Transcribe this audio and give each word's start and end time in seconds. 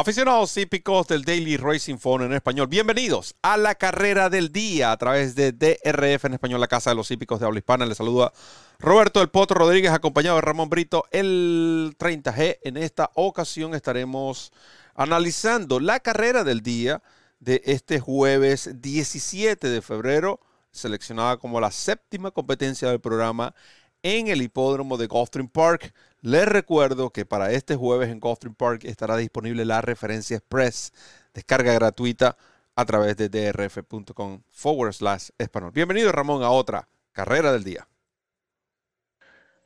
Aficionados 0.00 0.56
hípicos 0.56 1.08
del 1.08 1.26
Daily 1.26 1.58
Racing 1.58 1.98
Phone 1.98 2.24
en 2.24 2.32
español, 2.32 2.68
bienvenidos 2.68 3.34
a 3.42 3.58
la 3.58 3.74
carrera 3.74 4.30
del 4.30 4.50
día 4.50 4.92
a 4.92 4.96
través 4.96 5.34
de 5.34 5.52
DRF 5.52 6.24
en 6.24 6.32
español, 6.32 6.58
la 6.58 6.68
casa 6.68 6.88
de 6.88 6.96
los 6.96 7.10
hípicos 7.10 7.38
de 7.38 7.44
habla 7.44 7.58
hispana. 7.58 7.84
Les 7.84 7.98
saluda 7.98 8.32
Roberto 8.78 9.20
del 9.20 9.28
Potro 9.28 9.58
Rodríguez, 9.58 9.92
acompañado 9.92 10.36
de 10.36 10.40
Ramón 10.40 10.70
Brito, 10.70 11.04
el 11.10 11.94
30G. 11.98 12.60
En 12.62 12.78
esta 12.78 13.10
ocasión 13.12 13.74
estaremos 13.74 14.54
analizando 14.94 15.80
la 15.80 16.00
carrera 16.00 16.44
del 16.44 16.62
día 16.62 17.02
de 17.38 17.60
este 17.66 18.00
jueves 18.00 18.80
17 18.80 19.68
de 19.68 19.82
febrero, 19.82 20.40
seleccionada 20.72 21.36
como 21.36 21.60
la 21.60 21.70
séptima 21.70 22.30
competencia 22.30 22.88
del 22.88 23.00
programa 23.00 23.54
en 24.02 24.28
el 24.28 24.42
hipódromo 24.42 24.96
de 24.96 25.06
Gulfstream 25.06 25.48
Park. 25.48 25.92
Les 26.22 26.46
recuerdo 26.46 27.10
que 27.10 27.26
para 27.26 27.52
este 27.52 27.76
jueves 27.76 28.10
en 28.10 28.20
Gulfstream 28.20 28.54
Park 28.54 28.84
estará 28.84 29.16
disponible 29.16 29.64
la 29.64 29.80
referencia 29.80 30.36
express, 30.36 30.92
descarga 31.34 31.72
gratuita 31.74 32.36
a 32.76 32.84
través 32.84 33.16
de 33.16 33.28
drf.com 33.28 34.42
forward 34.48 34.92
slash 34.92 35.28
español. 35.38 35.72
Bienvenido 35.74 36.12
Ramón 36.12 36.42
a 36.42 36.50
otra 36.50 36.88
carrera 37.12 37.52
del 37.52 37.64
día. 37.64 37.86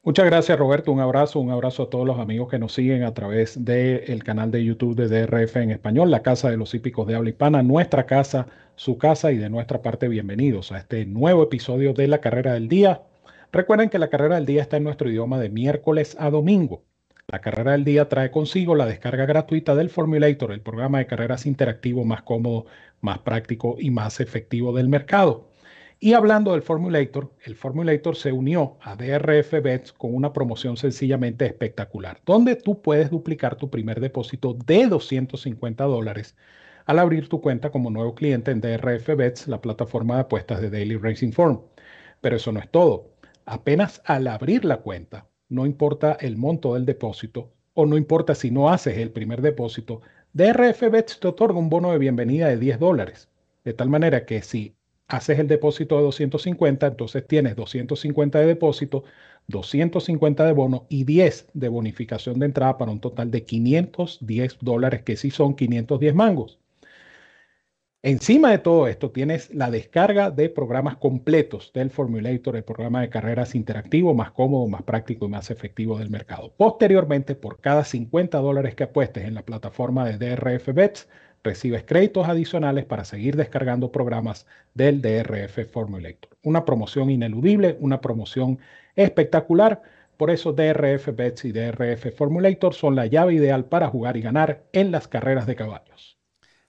Muchas 0.02 0.26
gracias 0.26 0.58
Roberto, 0.58 0.92
un 0.92 1.00
abrazo, 1.00 1.40
un 1.40 1.50
abrazo 1.50 1.84
a 1.84 1.90
todos 1.90 2.06
los 2.06 2.18
amigos 2.18 2.50
que 2.50 2.58
nos 2.58 2.74
siguen 2.74 3.04
a 3.04 3.14
través 3.14 3.64
del 3.64 4.22
canal 4.22 4.50
de 4.50 4.62
YouTube 4.62 4.94
de 4.96 5.08
DRF 5.08 5.56
en 5.56 5.70
español, 5.70 6.10
la 6.10 6.20
casa 6.22 6.50
de 6.50 6.58
los 6.58 6.74
hípicos 6.74 7.06
de 7.06 7.14
habla 7.14 7.30
hispana, 7.30 7.62
nuestra 7.62 8.04
casa, 8.04 8.46
su 8.76 8.98
casa 8.98 9.32
y 9.32 9.38
de 9.38 9.48
nuestra 9.48 9.80
parte 9.80 10.08
bienvenidos 10.08 10.72
a 10.72 10.78
este 10.78 11.06
nuevo 11.06 11.44
episodio 11.44 11.94
de 11.94 12.06
la 12.08 12.20
carrera 12.20 12.52
del 12.52 12.68
día. 12.68 13.00
Recuerden 13.54 13.88
que 13.88 14.00
la 14.00 14.10
carrera 14.10 14.34
del 14.34 14.46
día 14.46 14.62
está 14.62 14.78
en 14.78 14.82
nuestro 14.82 15.08
idioma 15.08 15.38
de 15.38 15.48
miércoles 15.48 16.16
a 16.18 16.28
domingo. 16.28 16.82
La 17.28 17.40
carrera 17.40 17.70
del 17.70 17.84
día 17.84 18.08
trae 18.08 18.32
consigo 18.32 18.74
la 18.74 18.84
descarga 18.84 19.26
gratuita 19.26 19.76
del 19.76 19.90
Formulator, 19.90 20.50
el 20.50 20.60
programa 20.60 20.98
de 20.98 21.06
carreras 21.06 21.46
interactivo 21.46 22.04
más 22.04 22.22
cómodo, 22.22 22.66
más 23.00 23.20
práctico 23.20 23.76
y 23.78 23.92
más 23.92 24.18
efectivo 24.18 24.72
del 24.72 24.88
mercado. 24.88 25.52
Y 26.00 26.14
hablando 26.14 26.50
del 26.50 26.62
Formulator, 26.62 27.30
el 27.44 27.54
Formulator 27.54 28.16
se 28.16 28.32
unió 28.32 28.76
a 28.80 28.96
DRF 28.96 29.62
Bets 29.62 29.92
con 29.92 30.16
una 30.16 30.32
promoción 30.32 30.76
sencillamente 30.76 31.46
espectacular, 31.46 32.20
donde 32.26 32.56
tú 32.56 32.82
puedes 32.82 33.08
duplicar 33.08 33.54
tu 33.54 33.70
primer 33.70 34.00
depósito 34.00 34.54
de 34.66 34.88
250 34.88 35.84
dólares 35.84 36.34
al 36.86 36.98
abrir 36.98 37.28
tu 37.28 37.40
cuenta 37.40 37.70
como 37.70 37.88
nuevo 37.90 38.16
cliente 38.16 38.50
en 38.50 38.60
DRF 38.60 39.14
Bets, 39.16 39.46
la 39.46 39.60
plataforma 39.60 40.16
de 40.16 40.22
apuestas 40.22 40.60
de 40.60 40.70
Daily 40.70 40.96
Racing 40.96 41.30
Form. 41.30 41.60
Pero 42.20 42.34
eso 42.34 42.50
no 42.50 42.58
es 42.58 42.68
todo 42.68 43.13
apenas 43.46 44.02
al 44.04 44.26
abrir 44.26 44.64
la 44.64 44.78
cuenta, 44.78 45.26
no 45.48 45.66
importa 45.66 46.16
el 46.20 46.36
monto 46.36 46.74
del 46.74 46.86
depósito 46.86 47.52
o 47.74 47.86
no 47.86 47.96
importa 47.96 48.34
si 48.34 48.50
no 48.50 48.70
haces 48.70 48.98
el 48.98 49.10
primer 49.10 49.42
depósito, 49.42 50.00
DRF 50.32 50.82
te 51.20 51.28
otorga 51.28 51.58
un 51.58 51.68
bono 51.68 51.92
de 51.92 51.98
bienvenida 51.98 52.48
de 52.48 52.56
10 52.56 52.78
dólares. 52.78 53.28
De 53.64 53.72
tal 53.72 53.88
manera 53.88 54.24
que 54.26 54.42
si 54.42 54.74
haces 55.08 55.38
el 55.38 55.48
depósito 55.48 55.96
de 55.96 56.02
250, 56.02 56.86
entonces 56.86 57.26
tienes 57.26 57.56
250 57.56 58.40
de 58.40 58.46
depósito, 58.46 59.04
250 59.48 60.44
de 60.44 60.52
bono 60.52 60.86
y 60.88 61.04
10 61.04 61.50
de 61.54 61.68
bonificación 61.68 62.38
de 62.38 62.46
entrada 62.46 62.78
para 62.78 62.92
un 62.92 63.00
total 63.00 63.30
de 63.30 63.44
510 63.44 64.58
dólares, 64.60 65.02
que 65.02 65.16
sí 65.16 65.30
son 65.30 65.54
510 65.54 66.14
mangos. 66.14 66.58
Encima 68.06 68.50
de 68.50 68.58
todo 68.58 68.86
esto, 68.86 69.12
tienes 69.12 69.54
la 69.54 69.70
descarga 69.70 70.30
de 70.30 70.50
programas 70.50 70.98
completos 70.98 71.72
del 71.72 71.88
Formulator, 71.88 72.54
el 72.54 72.62
programa 72.62 73.00
de 73.00 73.08
carreras 73.08 73.54
interactivo 73.54 74.12
más 74.12 74.30
cómodo, 74.30 74.68
más 74.68 74.82
práctico 74.82 75.24
y 75.24 75.30
más 75.30 75.50
efectivo 75.50 75.98
del 75.98 76.10
mercado. 76.10 76.52
Posteriormente, 76.54 77.34
por 77.34 77.62
cada 77.62 77.82
50 77.82 78.36
dólares 78.40 78.74
que 78.74 78.82
apuestes 78.82 79.24
en 79.24 79.32
la 79.32 79.40
plataforma 79.40 80.04
de 80.04 80.18
DRF 80.18 80.74
Bets, 80.74 81.08
recibes 81.42 81.84
créditos 81.84 82.28
adicionales 82.28 82.84
para 82.84 83.06
seguir 83.06 83.36
descargando 83.36 83.90
programas 83.90 84.46
del 84.74 85.00
DRF 85.00 85.64
Formulator. 85.72 86.36
Una 86.42 86.66
promoción 86.66 87.08
ineludible, 87.08 87.78
una 87.80 88.02
promoción 88.02 88.58
espectacular. 88.96 89.80
Por 90.18 90.30
eso 90.30 90.52
DRF 90.52 91.08
Bets 91.16 91.46
y 91.46 91.52
DRF 91.52 92.14
Formulator 92.14 92.74
son 92.74 92.96
la 92.96 93.06
llave 93.06 93.32
ideal 93.32 93.64
para 93.64 93.88
jugar 93.88 94.18
y 94.18 94.20
ganar 94.20 94.64
en 94.74 94.92
las 94.92 95.08
carreras 95.08 95.46
de 95.46 95.56
caballos. 95.56 96.18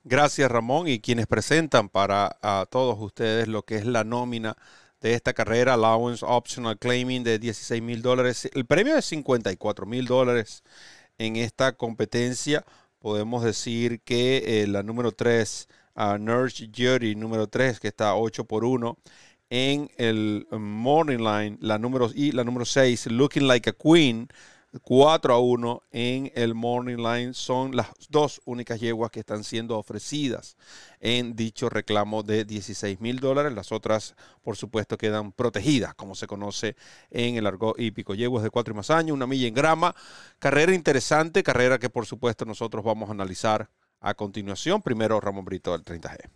Gracias 0.08 0.52
Ramón 0.52 0.88
y 0.88 1.00
quienes 1.00 1.26
presentan 1.26 1.90
para 1.90 2.38
todos 2.70 2.96
ustedes 3.00 3.48
lo 3.48 3.64
que 3.64 3.78
es 3.78 3.88
la 3.88 4.04
nómina 4.04 4.56
de 5.02 5.16
esta 5.16 5.34
carrera, 5.34 5.74
Allowance 5.74 6.24
Optional 6.24 6.78
Claiming 6.78 7.24
de 7.24 7.40
16 7.40 7.82
mil 7.82 8.04
dólares. 8.04 8.48
El 8.54 8.68
premio 8.68 8.96
es 8.98 9.06
54 9.06 9.88
mil 9.88 10.06
dólares 10.06 10.64
en 11.18 11.38
esta 11.38 11.72
competencia. 11.72 12.64
Podemos 13.00 13.44
decir 13.44 14.00
que 14.02 14.62
eh, 14.62 14.68
la 14.68 14.84
número 14.84 15.12
3, 15.12 15.70
uh, 15.96 16.20
Nurse 16.20 16.70
Jury, 16.72 17.16
número 17.16 17.48
3, 17.48 17.80
que 17.80 17.88
está 17.88 18.16
8 18.16 18.46
por 18.46 18.64
1 18.64 19.00
en 19.50 19.90
el 19.98 20.46
Morning 20.52 21.18
Line, 21.18 21.58
la 21.62 21.80
número, 21.80 22.12
y 22.14 22.32
la 22.32 22.44
número 22.44 22.66
6, 22.66 23.08
Looking 23.08 23.48
Like 23.48 23.72
a 23.72 23.74
Queen, 23.74 24.28
4 24.82 25.34
a 25.34 25.40
1 25.40 25.84
en 25.92 26.32
el 26.36 26.54
Morning 26.54 26.98
Line. 26.98 27.34
Son 27.34 27.76
las 27.76 27.88
dos 28.10 28.42
únicas 28.46 28.80
yeguas 28.80 29.12
que 29.12 29.20
están 29.20 29.44
siendo 29.44 29.78
ofrecidas 29.78 30.58
en 31.00 31.36
dicho 31.36 31.70
reclamo 31.70 32.24
de 32.24 32.46
16 32.46 33.00
mil 33.02 33.20
dólares. 33.20 33.54
Las 33.54 33.72
otras, 33.72 34.16
por 34.42 34.56
supuesto, 34.56 34.98
quedan 34.98 35.32
protegidas, 35.32 35.94
como 35.96 36.16
se 36.16 36.28
conoce 36.28 36.76
en 37.10 37.36
el 37.36 37.48
argot 37.48 37.80
hípico. 37.80 38.16
Yeguas 38.16 38.44
de 38.44 38.50
4 38.50 38.74
y 38.74 38.78
más 38.78 38.90
años, 38.90 39.16
una 39.16 39.28
milla 39.28 39.48
en 39.48 39.54
grama. 39.54 39.96
Carrera 40.40 40.74
interesante, 40.74 41.44
carrera 41.44 41.80
que 41.80 41.90
por 41.90 42.06
supuesto 42.06 42.46
nosotros 42.46 42.84
vamos 42.84 43.10
a 43.10 43.14
analizar 43.14 43.70
a 44.02 44.14
continuación. 44.14 44.82
Primero, 44.82 45.20
Ramón 45.20 45.46
Brito 45.46 45.72
del 45.72 45.84
30G. 45.84 46.30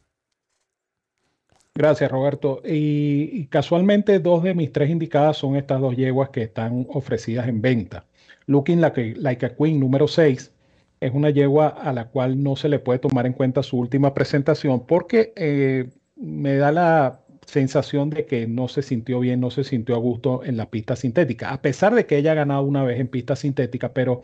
Gracias, 1.76 2.12
Roberto. 2.12 2.62
Y, 2.66 3.30
y, 3.32 3.46
casualmente 3.48 4.20
dos 4.20 4.44
de 4.44 4.54
mis 4.54 4.74
tres 4.74 4.90
indicadas 4.90 5.38
son 5.38 5.56
estas 5.56 5.80
dos 5.80 5.96
yeguas 5.96 6.30
que 6.30 6.42
están 6.42 6.86
ofrecidas 6.90 7.48
en 7.48 7.62
venta. 7.62 8.06
Looking 8.50 8.82
Like, 8.82 9.46
a 9.46 9.56
Queen 9.56 9.80
número 9.80 10.08
6 10.08 10.52
es 11.00 11.12
una 11.14 11.30
yegua 11.30 11.68
a 11.68 11.94
la 11.94 12.10
cual 12.10 12.42
no 12.42 12.56
se 12.56 12.68
le 12.68 12.80
puede 12.80 12.98
tomar 12.98 13.28
en 13.28 13.34
cuenta 13.34 13.62
su 13.62 13.78
última 13.78 14.16
presentación 14.16 14.88
porque 14.88 15.34
eh, 15.36 15.92
me 16.16 16.56
da 16.56 16.72
la 16.72 17.22
sensación 17.46 18.10
de 18.10 18.26
que 18.26 18.48
no 18.48 18.68
se 18.68 18.82
sintió 18.82 19.20
bien, 19.20 19.40
no 19.40 19.52
se 19.52 19.64
sintió 19.64 19.96
a 19.96 20.00
gusto 20.00 20.44
en 20.44 20.58
la 20.58 20.72
pista 20.72 20.96
sintética, 20.96 21.52
a 21.52 21.62
pesar 21.62 21.94
de 21.94 22.08
que 22.08 22.18
ella 22.18 22.32
ha 22.32 22.36
ganado 22.36 22.64
una 22.64 22.84
vez 22.84 23.00
en 23.00 23.08
pista 23.08 23.36
sintética, 23.36 23.94
pero 23.94 24.24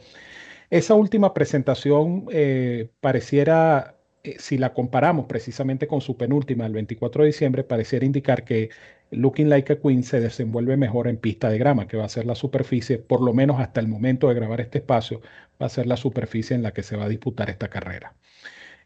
esa 0.72 0.96
última 0.96 1.36
presentación 1.36 2.26
eh, 2.32 2.90
pareciera 3.02 3.95
eh, 4.26 4.36
si 4.40 4.58
la 4.58 4.74
comparamos 4.74 5.26
precisamente 5.28 5.88
con 5.88 6.02
su 6.02 6.18
penúltima, 6.18 6.66
el 6.66 6.74
24 6.74 7.24
de 7.24 7.28
diciembre, 7.28 7.64
pareciera 7.64 8.06
indicar 8.06 8.44
que 8.44 8.70
Looking 9.12 9.50
Like 9.50 9.74
a 9.74 9.80
Queen 9.80 10.04
se 10.04 10.20
desenvuelve 10.20 10.78
mejor 10.78 11.08
en 11.08 11.18
pista 11.18 11.50
de 11.50 11.58
grama, 11.58 11.88
que 11.88 11.98
va 11.98 12.06
a 12.06 12.10
ser 12.10 12.26
la 12.26 12.36
superficie, 12.36 12.98
por 12.98 13.22
lo 13.22 13.34
menos 13.34 13.60
hasta 13.60 13.80
el 13.80 13.88
momento 13.88 14.28
de 14.28 14.36
grabar 14.36 14.62
este 14.62 14.80
espacio, 14.80 15.22
va 15.62 15.68
a 15.68 15.70
ser 15.70 15.86
la 15.88 15.98
superficie 15.98 16.56
en 16.56 16.64
la 16.64 16.74
que 16.74 16.84
se 16.84 16.98
va 16.98 17.06
a 17.06 17.10
disputar 17.10 17.50
esta 17.50 17.70
carrera. 17.70 18.16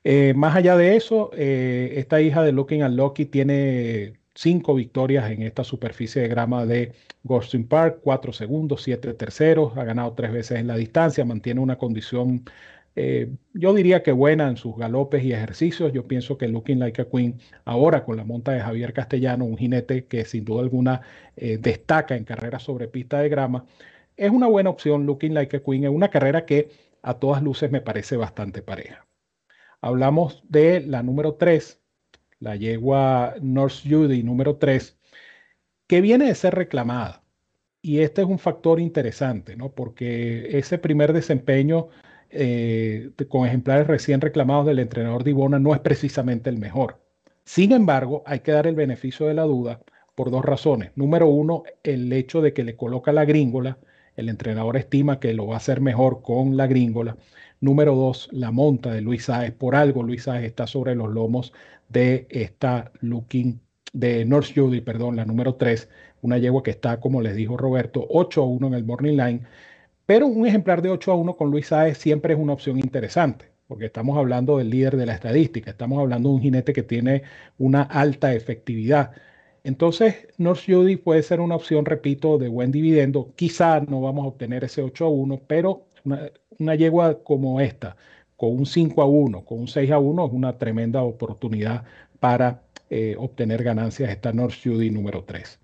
Eh, 0.04 0.34
más 0.36 0.56
allá 0.56 0.78
de 0.78 0.96
eso, 0.96 1.32
eh, 1.36 1.94
esta 1.98 2.22
hija 2.22 2.44
de 2.44 2.52
Looking 2.52 2.84
at 2.84 2.92
Lucky 2.92 3.26
tiene 3.26 4.20
cinco 4.34 4.76
victorias 4.76 5.30
en 5.32 5.42
esta 5.42 5.64
superficie 5.64 6.22
de 6.22 6.30
grama 6.30 6.66
de 6.66 6.94
Gosling 7.24 7.68
Park, 7.68 8.00
cuatro 8.02 8.32
segundos, 8.32 8.84
siete 8.84 9.14
terceros, 9.14 9.78
ha 9.78 9.84
ganado 9.84 10.14
tres 10.14 10.32
veces 10.32 10.60
en 10.60 10.68
la 10.68 10.78
distancia, 10.78 11.26
mantiene 11.26 11.60
una 11.60 11.78
condición 11.78 12.46
eh, 12.96 13.32
yo 13.54 13.74
diría 13.74 14.04
que 14.04 14.12
buena 14.12 14.50
en 14.50 14.58
sus 14.58 14.76
galopes 14.76 15.24
y 15.24 15.34
ejercicios. 15.34 15.94
Yo 15.94 16.08
pienso 16.08 16.38
que 16.38 16.48
Looking 16.48 16.80
Like 16.80 17.02
a 17.04 17.10
Queen, 17.10 17.40
ahora 17.66 18.04
con 18.04 18.18
la 18.18 18.24
monta 18.24 18.52
de 18.52 18.62
Javier 18.62 18.94
Castellano, 18.94 19.46
un 19.46 19.58
jinete 19.58 20.06
que 20.06 20.26
sin 20.26 20.46
duda 20.46 20.62
alguna 20.62 21.02
eh, 21.36 21.58
destaca 21.58 22.16
en 22.16 22.26
carreras 22.26 22.64
sobre 22.64 22.88
pista 22.88 23.20
de 23.20 23.30
grama, 23.30 23.66
es 24.18 24.32
una 24.32 24.48
buena 24.48 24.70
opción. 24.70 25.06
Looking 25.06 25.34
Like 25.34 25.58
a 25.58 25.64
Queen 25.64 25.86
es 25.86 25.92
una 25.92 26.10
carrera 26.10 26.46
que 26.46 26.70
a 27.02 27.16
todas 27.16 27.42
luces 27.44 27.72
me 27.72 27.82
parece 27.82 28.18
bastante 28.18 28.62
pareja. 28.62 29.08
Hablamos 29.82 30.44
de 30.50 30.81
la 30.81 31.04
número 31.04 31.36
3, 31.36 31.81
la 32.40 32.56
yegua 32.56 33.36
North 33.42 33.81
Judy 33.90 34.24
número 34.24 34.58
3, 34.58 34.98
que 35.88 36.02
viene 36.02 36.25
de 36.25 36.36
ser 36.36 36.56
reclamada. 36.56 37.24
Y 37.81 38.00
este 38.00 38.22
es 38.22 38.28
un 38.28 38.40
factor 38.40 38.80
interesante, 38.81 39.56
¿no? 39.56 39.72
Porque 39.74 40.58
ese 40.58 40.78
primer 40.78 41.13
desempeño 41.13 41.90
eh, 42.30 43.12
con 43.28 43.48
ejemplares 43.48 43.88
recién 43.88 44.22
reclamados 44.22 44.66
del 44.66 44.80
entrenador 44.80 45.24
Divona 45.24 45.60
no 45.60 45.74
es 45.74 45.80
precisamente 45.80 46.50
el 46.50 46.58
mejor. 46.58 47.00
Sin 47.44 47.72
embargo, 47.72 48.24
hay 48.26 48.42
que 48.42 48.52
dar 48.52 48.68
el 48.68 48.76
beneficio 48.76 49.28
de 49.28 49.34
la 49.34 49.44
duda 49.44 49.81
por 50.16 50.31
dos 50.31 50.46
razones. 50.46 50.92
Número 50.96 51.28
uno, 51.28 51.64
el 51.81 52.12
hecho 52.14 52.42
de 52.42 52.54
que 52.54 52.64
le 52.64 52.76
coloca 52.76 53.12
la 53.12 53.26
gringola. 53.26 53.78
El 54.16 54.30
entrenador 54.30 54.78
estima 54.78 55.20
que 55.20 55.34
lo 55.34 55.48
va 55.48 55.56
a 55.56 55.58
hacer 55.58 55.81
mejor 55.81 56.22
con 56.22 56.58
la 56.58 56.68
gringola. 56.68 57.18
Número 57.62 57.96
dos, 57.96 58.30
la 58.32 58.52
monta 58.52 58.92
de 58.92 59.02
Luis 59.02 59.25
Sáez. 59.25 59.54
Por 59.54 59.75
algo 59.75 60.04
Luis 60.04 60.24
Sáez 60.24 60.44
está 60.44 60.68
sobre 60.68 60.94
los 60.94 61.10
lomos 61.10 61.54
de 61.88 62.28
esta 62.30 62.92
Looking, 63.02 63.62
de 63.94 64.25
North 64.25 64.52
Judy, 64.54 64.82
perdón, 64.82 65.16
la 65.16 65.25
número 65.25 65.56
tres. 65.56 65.90
Una 66.22 66.38
yegua 66.38 66.64
que 66.64 66.72
está, 66.72 67.00
como 67.00 67.22
les 67.22 67.36
dijo 67.36 67.58
Roberto, 67.58 68.06
8 68.10 68.42
a 68.42 68.46
1 68.46 68.68
en 68.68 68.74
el 68.74 68.84
Morning 68.84 69.18
Line 69.18 69.42
pero 70.10 70.26
un 70.26 70.48
ejemplar 70.48 70.82
de 70.82 70.90
8 70.90 71.12
a 71.12 71.16
1 71.16 71.38
con 71.38 71.52
Luis 71.52 71.68
Saez 71.68 72.00
siempre 72.00 72.34
es 72.34 72.40
una 72.40 72.54
opción 72.54 72.80
interesante. 72.80 73.52
porque 73.68 73.86
estamos 73.86 74.18
hablando 74.18 74.58
del 74.58 74.72
líder 74.72 74.98
de 74.98 75.06
la 75.06 75.14
estadística, 75.14 75.70
estamos 75.70 76.00
hablando 76.00 76.30
de 76.30 76.36
un 76.36 76.42
jinete 76.42 76.74
que 76.74 76.82
tiene 76.82 77.22
una 77.60 77.84
alta 77.84 78.34
efectividad. 78.34 79.12
Entonces, 79.64 80.28
North 80.40 80.62
Judy 80.66 80.96
puede 80.96 81.22
ser 81.22 81.40
una 81.42 81.56
opción, 81.56 81.86
repito, 81.86 82.40
de 82.40 82.48
buen 82.48 82.72
dividendo. 82.72 83.34
Quizá 83.36 83.82
no 83.82 84.02
vamos 84.02 84.26
a 84.26 84.30
obtener 84.30 84.64
ese 84.64 84.82
8 84.82 85.06
a 85.06 85.10
1, 85.10 85.42
pero 85.46 85.86
una, 86.58 86.74
yegua 86.76 87.22
como 87.24 87.62
esta, 87.62 87.96
con 88.36 88.58
un 88.58 88.66
5 88.66 89.04
a 89.04 89.06
1, 89.06 89.46
con 89.46 89.60
un 89.60 89.68
6 89.68 89.92
a 89.92 90.00
1, 90.00 90.26
es 90.26 90.34
una 90.34 90.58
tremenda 90.58 91.04
oportunidad 91.04 91.84
para 92.20 92.64
eh, 92.90 93.16
obtener 93.20 93.62
ganancias 93.64 94.10
esta 94.10 94.34
North 94.34 94.56
Judy 94.64 94.90
número 94.90 95.24
3. 95.24 95.60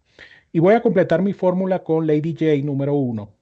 Y 0.51 0.59
voy 0.59 0.75
a 0.75 0.83
completar 0.83 1.23
mi 1.23 1.33
fórmula 1.33 1.83
con 1.83 2.05
Lady 2.05 2.33
J 2.33 2.63
número 2.63 2.93
1. 2.93 3.35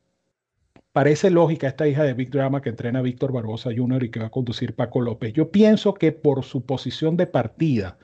Parece 0.94 1.32
lógica 1.32 1.68
esta 1.68 1.88
hija 1.88 2.04
de 2.04 2.14
Big 2.14 2.30
Drama 2.30 2.62
que 2.62 2.70
entrena 2.70 3.02
Víctor 3.02 3.32
Barbosa 3.32 3.72
Jr. 3.76 4.04
y 4.04 4.12
que 4.12 4.20
va 4.20 4.28
a 4.28 4.30
conducir 4.30 4.76
Paco 4.76 5.02
López. 5.02 5.34
Yo 5.34 5.50
pienso 5.52 5.96
que 5.96 6.12
por 6.12 6.44
su 6.44 6.68
posición 6.68 7.18
de 7.18 7.26
partida, 7.26 7.98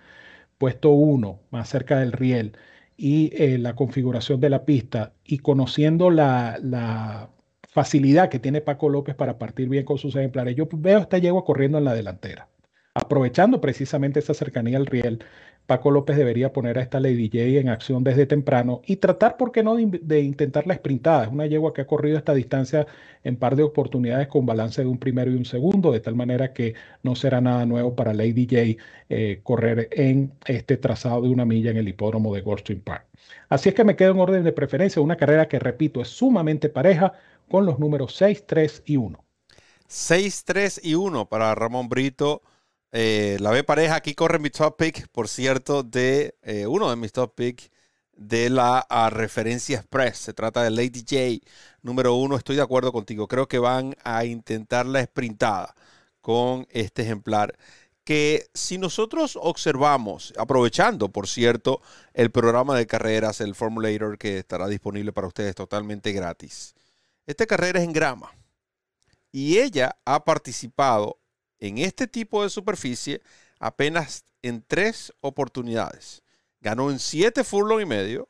puesto 0.57 0.89
1, 0.89 1.39
más 1.51 1.69
cerca 1.69 1.99
del 1.99 2.11
riel, 2.11 2.57
y 2.97 3.31
eh, 3.35 3.59
la 3.59 3.75
configuración 3.75 4.39
de 4.39 4.49
la 4.49 4.65
pista, 4.65 5.13
y 5.23 5.37
conociendo 5.37 6.09
la, 6.09 6.57
la 6.63 7.29
facilidad 7.69 8.29
que 8.29 8.39
tiene 8.39 8.61
Paco 8.61 8.89
López 8.89 9.15
para 9.15 9.37
partir 9.37 9.69
bien 9.69 9.85
con 9.85 9.99
sus 9.99 10.15
ejemplares, 10.15 10.55
yo 10.55 10.67
veo 10.71 10.99
esta 10.99 11.19
yegua 11.19 11.45
corriendo 11.45 11.77
en 11.77 11.85
la 11.85 11.93
delantera. 11.93 12.49
Aprovechando 12.95 13.61
precisamente 13.61 14.19
esa 14.19 14.33
cercanía 14.33 14.77
al 14.77 14.87
riel, 14.87 15.23
Paco 15.69 15.91
López 15.91 16.17
debería 16.17 16.51
poner 16.51 16.79
a 16.79 16.81
esta 16.81 16.99
Lady 16.99 17.29
J 17.31 17.59
en 17.59 17.69
acción 17.69 18.03
desde 18.03 18.25
temprano 18.25 18.81
y 18.87 18.95
tratar, 18.95 19.37
¿por 19.37 19.51
qué 19.51 19.61
no?, 19.61 19.75
de, 19.75 20.19
intentar 20.19 20.65
la 20.65 20.73
sprintada. 20.73 21.25
Es 21.25 21.29
una 21.29 21.45
yegua 21.45 21.73
que 21.75 21.81
ha 21.81 21.85
corrido 21.85 22.17
esta 22.17 22.33
distancia 22.33 22.87
en 23.23 23.35
par 23.37 23.55
de 23.55 23.61
oportunidades 23.61 24.29
con 24.29 24.47
balance 24.47 24.81
de 24.81 24.87
un 24.87 24.97
primero 24.97 25.29
y 25.29 25.35
un 25.35 25.45
segundo, 25.45 25.91
de 25.91 25.99
tal 25.99 26.15
manera 26.15 26.53
que 26.53 26.73
no 27.03 27.15
será 27.15 27.39
nada 27.39 27.67
nuevo 27.67 27.95
para 27.95 28.15
Lady 28.15 28.47
J 28.49 28.83
eh, 29.09 29.41
correr 29.43 29.89
en 29.91 30.31
este 30.47 30.75
trazado 30.77 31.21
de 31.21 31.29
una 31.29 31.45
milla 31.45 31.69
en 31.69 31.77
el 31.77 31.87
hipódromo 31.87 32.33
de 32.33 32.41
Goldstream 32.41 32.81
Park. 32.81 33.05
Así 33.47 33.69
es 33.69 33.75
que 33.75 33.83
me 33.83 33.95
quedo 33.95 34.13
en 34.13 34.19
orden 34.19 34.43
de 34.43 34.51
preferencia, 34.51 35.03
una 35.03 35.17
carrera 35.17 35.47
que, 35.47 35.59
repito, 35.59 36.01
es 36.01 36.07
sumamente 36.07 36.69
pareja 36.69 37.13
con 37.47 37.67
los 37.67 37.77
números 37.77 38.15
6, 38.15 38.47
3 38.47 38.83
y 38.87 38.97
1. 38.97 39.23
6, 39.85 40.43
3 40.45 40.81
y 40.83 40.95
1 40.95 41.29
para 41.29 41.53
Ramón 41.53 41.89
Brito. 41.89 42.41
Eh, 42.91 43.37
la 43.39 43.51
B 43.51 43.63
pareja, 43.63 43.95
aquí 43.95 44.15
corre 44.15 44.39
mi 44.39 44.49
top 44.49 44.81
por 45.11 45.27
cierto, 45.27 45.83
de 45.83 46.35
eh, 46.41 46.65
uno 46.65 46.89
de 46.89 46.95
mis 46.95 47.11
top 47.11 47.39
de 48.13 48.49
la 48.49 48.85
referencia 49.11 49.77
express. 49.77 50.17
Se 50.17 50.33
trata 50.33 50.63
de 50.63 50.71
Lady 50.71 51.01
J, 51.07 51.45
número 51.81 52.15
uno. 52.15 52.35
Estoy 52.35 52.55
de 52.57 52.61
acuerdo 52.61 52.91
contigo. 52.91 53.27
Creo 53.27 53.47
que 53.47 53.59
van 53.59 53.95
a 54.03 54.25
intentar 54.25 54.85
la 54.85 55.03
sprintada 55.03 55.75
con 56.21 56.67
este 56.71 57.03
ejemplar. 57.03 57.57
Que 58.03 58.47
si 58.53 58.77
nosotros 58.79 59.37
observamos, 59.39 60.33
aprovechando, 60.37 61.09
por 61.09 61.27
cierto, 61.27 61.81
el 62.13 62.31
programa 62.31 62.75
de 62.75 62.87
carreras, 62.87 63.39
el 63.39 63.55
Formulator, 63.55 64.17
que 64.17 64.39
estará 64.39 64.67
disponible 64.67 65.13
para 65.13 65.27
ustedes 65.27 65.55
totalmente 65.55 66.11
gratis. 66.11 66.75
Esta 67.27 67.45
carrera 67.45 67.79
es 67.79 67.85
en 67.85 67.93
grama. 67.93 68.31
Y 69.31 69.59
ella 69.59 69.97
ha 70.05 70.25
participado 70.25 71.19
en 71.59 71.77
este 71.77 72.07
tipo 72.07 72.43
de 72.43 72.49
superficie 72.49 73.21
apenas 73.59 74.23
en 74.41 74.63
tres 74.65 75.13
oportunidades. 75.21 76.23
Ganó 76.61 76.91
en 76.91 76.99
siete 76.99 77.43
furlong 77.43 77.81
y 77.81 77.85
medio 77.85 78.29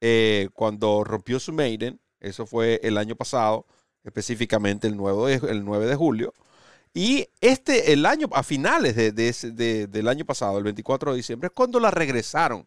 eh, 0.00 0.48
cuando 0.54 1.04
rompió 1.04 1.38
su 1.38 1.52
maiden. 1.52 2.00
Eso 2.20 2.46
fue 2.46 2.80
el 2.82 2.98
año 2.98 3.16
pasado, 3.16 3.66
específicamente 4.04 4.86
el 4.86 4.96
9 4.96 5.38
de, 5.40 5.50
el 5.50 5.64
9 5.64 5.86
de 5.86 5.94
julio. 5.96 6.32
Y 6.94 7.28
este, 7.40 7.92
el 7.92 8.04
año, 8.04 8.28
a 8.32 8.42
finales 8.42 8.96
de, 8.96 9.86
del 9.86 10.08
año 10.08 10.24
pasado, 10.24 10.58
el 10.58 10.64
24 10.64 11.12
de 11.12 11.16
diciembre, 11.16 11.46
es 11.46 11.52
cuando 11.52 11.80
la 11.80 11.90
regresaron 11.90 12.66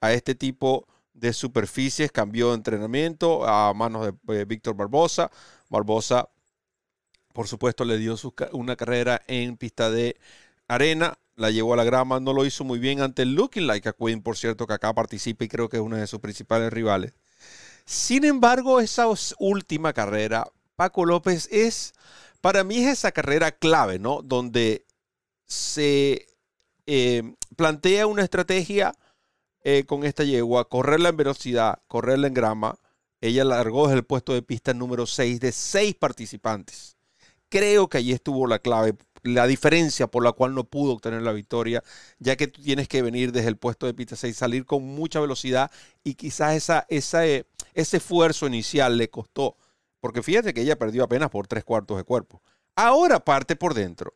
a 0.00 0.12
este 0.12 0.34
tipo 0.34 0.86
de 1.14 1.32
superficies. 1.32 2.12
Cambió 2.12 2.50
de 2.50 2.56
entrenamiento 2.56 3.46
a 3.46 3.72
manos 3.72 4.12
de 4.26 4.40
eh, 4.40 4.44
Víctor 4.44 4.74
Barbosa. 4.74 5.30
Barbosa 5.70 6.28
por 7.34 7.48
supuesto, 7.48 7.84
le 7.84 7.98
dio 7.98 8.14
una 8.52 8.76
carrera 8.76 9.20
en 9.26 9.56
pista 9.56 9.90
de 9.90 10.16
arena, 10.68 11.18
la 11.34 11.50
llevó 11.50 11.74
a 11.74 11.76
la 11.76 11.82
grama, 11.82 12.20
no 12.20 12.32
lo 12.32 12.46
hizo 12.46 12.62
muy 12.62 12.78
bien 12.78 13.00
ante 13.00 13.24
Looking 13.24 13.66
Like 13.66 13.88
a 13.88 13.92
Queen, 13.92 14.22
por 14.22 14.36
cierto, 14.36 14.68
que 14.68 14.74
acá 14.74 14.94
participa 14.94 15.44
y 15.44 15.48
creo 15.48 15.68
que 15.68 15.78
es 15.78 15.82
una 15.82 15.98
de 15.98 16.06
sus 16.06 16.20
principales 16.20 16.72
rivales. 16.72 17.12
Sin 17.84 18.24
embargo, 18.24 18.78
esa 18.78 19.06
última 19.40 19.92
carrera, 19.92 20.46
Paco 20.76 21.04
López 21.04 21.48
es, 21.50 21.92
para 22.40 22.62
mí 22.62 22.78
es 22.78 22.98
esa 22.98 23.10
carrera 23.10 23.50
clave, 23.50 23.98
¿no? 23.98 24.22
Donde 24.22 24.86
se 25.44 26.28
eh, 26.86 27.34
plantea 27.56 28.06
una 28.06 28.22
estrategia 28.22 28.94
eh, 29.64 29.82
con 29.86 30.04
esta 30.04 30.22
yegua, 30.22 30.68
correrla 30.68 31.08
en 31.08 31.16
velocidad, 31.16 31.82
correrla 31.88 32.28
en 32.28 32.34
grama. 32.34 32.78
Ella 33.20 33.42
largó 33.42 33.90
el 33.90 34.04
puesto 34.04 34.34
de 34.34 34.42
pista 34.42 34.72
número 34.72 35.04
6 35.04 35.40
de 35.40 35.50
6 35.50 35.96
participantes 35.96 36.93
creo 37.48 37.88
que 37.88 37.98
allí 37.98 38.12
estuvo 38.12 38.46
la 38.46 38.58
clave, 38.58 38.96
la 39.22 39.46
diferencia 39.46 40.06
por 40.06 40.22
la 40.22 40.32
cual 40.32 40.54
no 40.54 40.64
pudo 40.64 40.92
obtener 40.92 41.22
la 41.22 41.32
victoria, 41.32 41.82
ya 42.18 42.36
que 42.36 42.46
tú 42.46 42.62
tienes 42.62 42.88
que 42.88 43.02
venir 43.02 43.32
desde 43.32 43.48
el 43.48 43.56
puesto 43.56 43.86
de 43.86 43.94
pista 43.94 44.16
6, 44.16 44.36
salir 44.36 44.66
con 44.66 44.82
mucha 44.84 45.20
velocidad 45.20 45.70
y 46.02 46.14
quizás 46.14 46.54
esa, 46.54 46.86
esa, 46.88 47.26
eh, 47.26 47.46
ese 47.72 47.96
esfuerzo 47.96 48.46
inicial 48.46 48.98
le 48.98 49.08
costó, 49.08 49.56
porque 50.00 50.22
fíjate 50.22 50.52
que 50.52 50.60
ella 50.60 50.78
perdió 50.78 51.04
apenas 51.04 51.30
por 51.30 51.46
tres 51.46 51.64
cuartos 51.64 51.96
de 51.96 52.04
cuerpo. 52.04 52.42
Ahora 52.76 53.24
parte 53.24 53.56
por 53.56 53.74
dentro. 53.74 54.14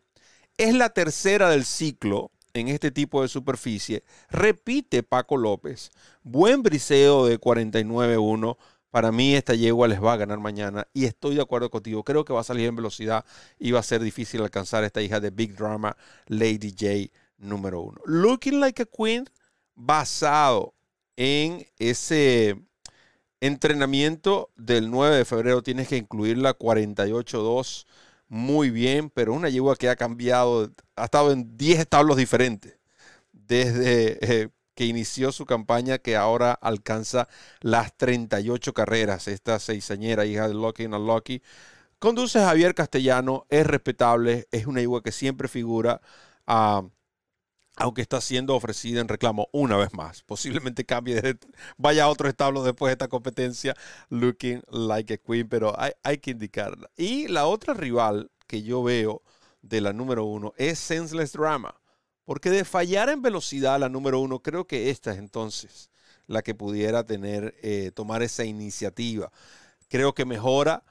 Es 0.57 0.75
la 0.75 0.91
tercera 0.91 1.49
del 1.49 1.65
ciclo 1.65 2.33
en 2.53 2.69
este 2.69 2.91
tipo 2.91 3.23
de 3.23 3.29
superficie. 3.29 4.03
Repite 4.29 5.03
Paco 5.03 5.37
López. 5.37 5.91
Buen 6.23 6.63
briseo 6.63 7.27
de 7.27 7.41
49-1 7.41 8.57
para 8.91 9.13
mí 9.13 9.35
esta 9.35 9.55
yegua 9.55 9.89
les 9.89 10.03
va 10.03 10.15
a 10.15 10.17
ganar 10.17 10.39
mañana 10.39 10.87
y 10.93 11.05
estoy 11.05 11.35
de 11.37 11.43
acuerdo 11.43 11.71
contigo. 11.71 12.05
Creo 12.05 12.25
que 12.25 12.33
va 12.33 12.41
a 12.41 12.45
salir 12.45 12.67
en 12.69 12.77
velocidad 12.77 13.25
y 13.59 13.73
va 13.73 13.81
a 13.81 13.83
ser 13.83 14.03
difícil 14.03 14.43
alcanzar 14.43 14.83
a 14.83 14.87
esta 14.87 15.03
hija 15.03 15.21
de 15.21 15.31
Big 15.31 15.55
Drama, 15.55 15.97
Lady 16.27 16.71
J 16.71 17.13
número 17.39 17.81
uno. 17.81 18.01
Looking 18.05 18.61
Like 18.61 18.83
a 18.83 18.87
Queen, 18.87 19.25
basado 19.75 20.75
en 21.17 21.67
ese 21.79 22.57
entrenamiento 23.41 24.51
del 24.57 24.91
9 24.91 25.17
de 25.17 25.25
febrero, 25.25 25.63
tienes 25.63 25.89
que 25.89 25.97
incluir 25.97 26.39
la 26.39 26.57
48-2 26.57 27.87
muy 28.29 28.71
bien, 28.71 29.11
pero 29.11 29.33
una 29.33 29.49
yegua 29.49 29.77
que 29.77 29.89
ha 29.89 29.97
cambiado, 29.97 30.71
ha 30.97 31.05
estado 31.05 31.33
en 31.33 31.57
10 31.57 31.81
establos 31.81 32.17
diferentes 32.17 32.79
desde 33.33 34.43
eh, 34.43 34.49
que 34.79 34.85
inició 34.85 35.33
su 35.33 35.45
campaña 35.45 35.99
que 35.99 36.15
ahora 36.15 36.53
alcanza 36.53 37.27
las 37.63 37.97
38 37.97 38.73
carreras. 38.73 39.27
Esta 39.27 39.59
seisañera, 39.59 40.25
hija 40.25 40.47
de 40.47 40.55
Lucky 40.55 40.85
and 40.85 40.95
Lucky. 41.05 41.43
Conduce 41.99 42.39
Javier 42.39 42.77
Castellano, 42.77 43.45
es 43.51 43.67
respetable, 43.67 44.47
es 44.53 44.67
una 44.67 44.81
igual 44.81 45.03
que 45.03 45.11
siempre 45.11 45.49
figura, 45.49 46.01
ah, 46.47 46.85
aunque 47.75 48.03
está 48.03 48.21
siendo 48.21 48.55
ofrecida 48.55 49.01
en 49.01 49.09
reclamo 49.09 49.49
una 49.51 49.77
vez 49.77 49.93
más. 49.95 50.23
Posiblemente 50.23 50.85
cambie, 50.85 51.21
vaya 51.77 52.05
a 52.05 52.09
otro 52.09 52.29
establo 52.29 52.63
después 52.63 52.91
de 52.91 52.93
esta 52.93 53.09
competencia, 53.09 53.75
looking 54.11 54.63
like 54.71 55.13
a 55.13 55.17
queen, 55.17 55.49
pero 55.49 55.75
hay, 55.77 55.91
hay 56.05 56.19
que 56.19 56.31
indicarla. 56.31 56.89
Y 56.97 57.27
la 57.27 57.47
otra 57.47 57.75
rival 57.75 58.31
que 58.47 58.63
yo 58.63 58.85
veo 58.85 59.23
de 59.61 59.81
la 59.81 59.93
número 59.93 60.25
uno 60.25 60.53
es 60.57 60.79
Senseless 60.79 61.33
Drama. 61.33 61.75
Porque 62.29 62.51
de 62.51 62.67
fallar 62.67 63.09
en 63.09 63.23
velocidad 63.23 63.81
la 63.81 63.89
número 63.89 64.21
uno, 64.21 64.41
creo 64.41 64.67
que 64.67 64.91
esta 64.91 65.13
es 65.13 65.19
entonces 65.19 65.91
la 66.27 66.43
que 66.43 66.55
pudiera 66.55 67.07
tener, 67.07 67.55
eh, 67.63 67.91
tomar 67.95 68.23
esa 68.23 68.45
iniciativa. 68.45 69.33
Creo 69.89 70.15
que 70.15 70.27
mejora 70.27 70.85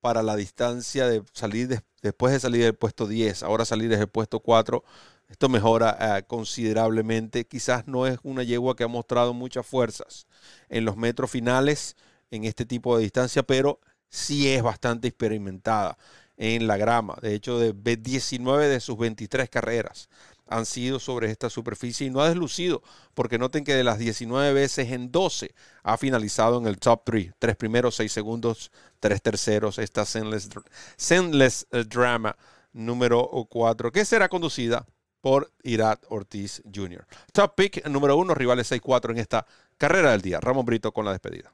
para 0.00 0.22
la 0.22 0.36
distancia 0.36 1.08
de 1.08 1.24
salir 1.32 1.82
después 2.00 2.32
de 2.32 2.38
salir 2.38 2.62
del 2.62 2.76
puesto 2.76 3.08
10, 3.08 3.42
ahora 3.42 3.64
salir 3.64 3.88
desde 3.88 4.04
el 4.04 4.08
puesto 4.08 4.38
4. 4.38 4.84
Esto 5.28 5.48
mejora 5.48 5.98
eh, 5.98 6.22
considerablemente. 6.28 7.44
Quizás 7.44 7.88
no 7.88 8.06
es 8.06 8.20
una 8.22 8.44
yegua 8.44 8.76
que 8.76 8.84
ha 8.84 8.88
mostrado 8.88 9.34
muchas 9.34 9.66
fuerzas 9.66 10.28
en 10.68 10.84
los 10.84 10.96
metros 10.96 11.28
finales 11.28 11.96
en 12.30 12.44
este 12.44 12.66
tipo 12.66 12.96
de 12.96 13.02
distancia, 13.02 13.42
pero 13.42 13.80
sí 14.10 14.48
es 14.48 14.62
bastante 14.62 15.08
experimentada 15.08 15.98
en 16.36 16.68
la 16.68 16.76
grama. 16.76 17.16
De 17.20 17.34
hecho, 17.34 17.58
de 17.58 17.96
19 17.96 18.68
de 18.68 18.78
sus 18.78 18.96
23 18.96 19.50
carreras 19.50 20.08
han 20.46 20.66
sido 20.66 20.98
sobre 20.98 21.30
esta 21.30 21.50
superficie 21.50 22.06
y 22.06 22.10
no 22.10 22.20
ha 22.20 22.28
deslucido, 22.28 22.82
porque 23.14 23.38
noten 23.38 23.64
que 23.64 23.74
de 23.74 23.84
las 23.84 23.98
19 23.98 24.52
veces 24.52 24.90
en 24.92 25.10
12 25.10 25.54
ha 25.82 25.96
finalizado 25.96 26.58
en 26.58 26.66
el 26.66 26.78
top 26.78 27.02
3, 27.04 27.32
tres 27.38 27.56
primeros, 27.56 27.94
seis 27.94 28.12
segundos, 28.12 28.70
tres 29.00 29.22
terceros, 29.22 29.78
esta 29.78 30.04
Sendless, 30.04 31.66
eh, 31.70 31.84
Drama 31.84 32.36
número 32.72 33.30
4, 33.48 33.92
que 33.92 34.04
será 34.04 34.28
conducida 34.28 34.86
por 35.20 35.50
Irat 35.62 36.04
Ortiz 36.10 36.62
Jr. 36.72 37.06
Top 37.32 37.54
pick 37.54 37.86
número 37.88 38.16
1, 38.18 38.34
rivales 38.34 38.70
6-4 38.70 39.12
en 39.12 39.18
esta 39.18 39.46
carrera 39.78 40.10
del 40.10 40.20
día. 40.20 40.38
Ramón 40.38 40.66
Brito 40.66 40.92
con 40.92 41.06
la 41.06 41.12
despedida. 41.12 41.50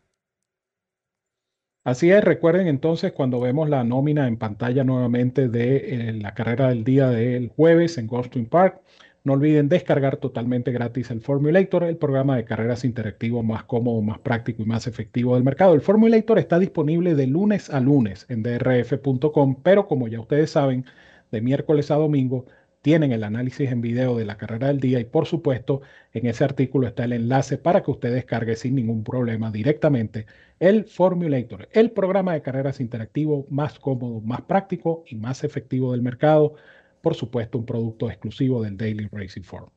Así 1.85 2.11
es, 2.11 2.23
recuerden 2.23 2.67
entonces 2.69 3.13
cuando 3.13 3.41
vemos 3.41 3.69
la 3.71 3.85
nómina 3.85 4.29
en 4.29 4.37
pantalla 4.37 4.85
nuevamente 4.85 5.49
de 5.49 6.11
eh, 6.11 6.13
la 6.13 6.35
carrera 6.35 6.69
del 6.69 6.85
día 6.85 7.09
del 7.09 7.49
jueves 7.49 7.97
en 7.97 8.07
Goldstream 8.07 8.47
Park, 8.47 8.83
no 9.25 9.33
olviden 9.35 9.69
descargar 9.69 10.17
totalmente 10.19 10.73
gratis 10.73 11.11
el 11.11 11.21
Formulator, 11.23 11.85
el 11.85 11.97
programa 11.97 12.37
de 12.37 12.45
carreras 12.45 12.85
interactivo 12.85 13.43
más 13.43 13.65
cómodo, 13.65 14.01
más 14.03 14.19
práctico 14.19 14.63
y 14.63 14.67
más 14.67 14.87
efectivo 14.87 15.35
del 15.35 15.45
mercado. 15.45 15.75
El 15.75 15.81
Formulator 15.81 16.39
está 16.39 16.59
disponible 16.59 17.15
de 17.15 17.27
lunes 17.27 17.71
a 17.71 17.81
lunes 17.81 18.27
en 18.29 18.43
drf.com, 18.43 19.57
pero 19.63 19.87
como 19.89 20.09
ya 20.09 20.21
ustedes 20.21 20.51
saben, 20.51 20.85
de 21.31 21.41
miércoles 21.41 21.91
a 21.91 21.97
domingo 21.97 22.47
tienen 22.83 23.13
el 23.13 23.25
análisis 23.25 23.71
en 23.71 23.81
video 23.81 24.17
de 24.17 24.25
la 24.25 24.37
carrera 24.37 24.69
del 24.69 24.81
día 24.81 25.01
y 25.01 25.05
por 25.05 25.27
supuesto 25.27 25.83
en 26.13 26.27
ese 26.27 26.45
artículo 26.45 26.89
está 26.89 27.05
el 27.05 27.13
enlace 27.13 27.59
para 27.59 27.83
que 27.83 27.91
usted 27.91 28.13
descargue 28.15 28.57
sin 28.57 28.75
ningún 28.75 29.05
problema 29.05 29.51
directamente 29.51 30.27
el 30.59 30.85
Formulator, 30.85 31.69
el 31.73 31.91
programa 31.91 32.33
de 32.35 32.43
carreras 32.43 32.81
interactivo 32.81 33.47
más 33.51 33.79
cómodo, 33.79 34.21
más 34.21 34.43
práctico 34.43 35.05
y 35.07 35.17
más 35.17 35.45
efectivo 35.45 35.93
del 35.93 36.03
mercado 36.03 36.55
por 37.01 37.15
supuesto, 37.15 37.59
un 37.59 37.67
producto 37.67 38.11
exclusivo 38.11 38.63
del 38.63 38.77
Daily 38.77 39.09
Racing 39.11 39.43
Form. 39.43 39.71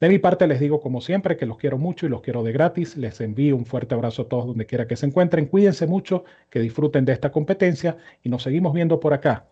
De 0.00 0.08
mi 0.08 0.18
parte 0.18 0.46
les 0.46 0.60
digo 0.60 0.80
como 0.80 1.00
siempre 1.00 1.36
que 1.36 1.46
los 1.46 1.56
quiero 1.56 1.78
mucho 1.78 2.06
y 2.06 2.08
los 2.08 2.20
quiero 2.20 2.42
de 2.42 2.52
gratis. 2.52 2.96
Les 2.96 3.20
envío 3.20 3.56
un 3.56 3.64
fuerte 3.64 3.94
abrazo 3.94 4.22
a 4.22 4.28
todos 4.28 4.46
donde 4.46 4.66
quiera 4.66 4.86
que 4.86 4.96
se 4.96 5.06
encuentren. 5.06 5.46
Cuídense 5.46 5.86
mucho, 5.86 6.24
que 6.50 6.60
disfruten 6.60 7.04
de 7.04 7.12
esta 7.12 7.30
competencia 7.30 7.96
y 8.22 8.28
nos 8.28 8.42
seguimos 8.42 8.74
viendo 8.74 9.00
por 9.00 9.14
acá 9.14 9.46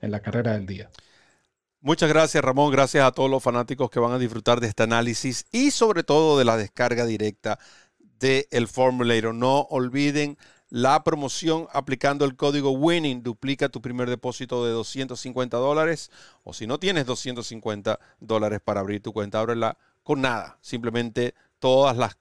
en 0.00 0.10
la 0.10 0.20
carrera 0.20 0.52
del 0.52 0.66
día. 0.66 0.90
Muchas 1.80 2.08
gracias 2.08 2.42
Ramón, 2.42 2.72
gracias 2.72 3.04
a 3.04 3.12
todos 3.12 3.30
los 3.30 3.42
fanáticos 3.42 3.90
que 3.90 4.00
van 4.00 4.12
a 4.12 4.18
disfrutar 4.18 4.60
de 4.60 4.66
este 4.66 4.82
análisis 4.82 5.46
y 5.52 5.70
sobre 5.70 6.02
todo 6.02 6.38
de 6.38 6.44
la 6.44 6.56
descarga 6.56 7.04
directa 7.04 7.58
del 8.18 8.46
el 8.50 8.66
Formulator. 8.66 9.34
No 9.34 9.60
olviden 9.70 10.38
la 10.68 11.04
promoción 11.04 11.68
aplicando 11.72 12.24
el 12.24 12.34
código 12.34 12.70
WINNING 12.70 13.22
duplica 13.22 13.68
tu 13.68 13.80
primer 13.80 14.08
depósito 14.10 14.64
de 14.64 14.72
250 14.72 15.56
dólares 15.58 16.10
o 16.42 16.52
si 16.52 16.66
no 16.66 16.80
tienes 16.80 17.06
250 17.06 18.00
dólares 18.18 18.60
para 18.64 18.80
abrir 18.80 19.00
tu 19.00 19.12
cuenta, 19.12 19.38
ábrela 19.38 19.78
con 20.02 20.22
nada. 20.22 20.58
Simplemente 20.62 21.34
todas 21.60 21.96
las 21.96 22.16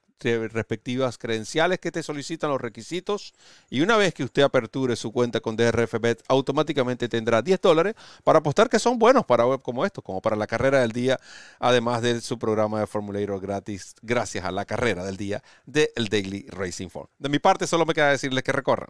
respectivas 0.51 1.17
credenciales 1.17 1.79
que 1.79 1.91
te 1.91 2.03
solicitan 2.03 2.49
los 2.49 2.59
requisitos 2.59 3.33
y 3.69 3.81
una 3.81 3.97
vez 3.97 4.13
que 4.13 4.23
usted 4.23 4.41
aperture 4.41 4.95
su 4.95 5.11
cuenta 5.11 5.39
con 5.39 5.55
DRFBet 5.55 6.23
automáticamente 6.27 7.07
tendrá 7.07 7.41
10 7.41 7.61
dólares 7.61 7.95
para 8.23 8.39
apostar 8.39 8.69
que 8.69 8.79
son 8.79 8.99
buenos 8.99 9.25
para 9.25 9.45
web 9.45 9.61
como 9.61 9.85
estos, 9.85 10.03
como 10.03 10.21
para 10.21 10.35
la 10.35 10.47
carrera 10.47 10.81
del 10.81 10.91
día, 10.91 11.19
además 11.59 12.01
de 12.01 12.21
su 12.21 12.37
programa 12.37 12.79
de 12.79 12.87
Formulator 12.87 13.39
gratis 13.39 13.95
gracias 14.01 14.45
a 14.45 14.51
la 14.51 14.65
carrera 14.65 15.03
del 15.05 15.17
día 15.17 15.43
del 15.65 16.07
Daily 16.09 16.45
Racing 16.49 16.89
Form. 16.89 17.07
De 17.19 17.29
mi 17.29 17.39
parte 17.39 17.67
solo 17.67 17.85
me 17.85 17.93
queda 17.93 18.09
decirles 18.09 18.43
que 18.43 18.51
recorran 18.51 18.89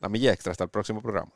la 0.00 0.08
milla 0.08 0.32
extra 0.32 0.52
hasta 0.52 0.64
el 0.64 0.70
próximo 0.70 1.02
programa. 1.02 1.32